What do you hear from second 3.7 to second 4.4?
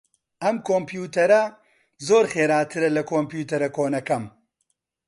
کۆنەکەم.